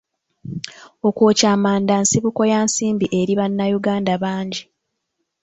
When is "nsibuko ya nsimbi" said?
2.03-3.05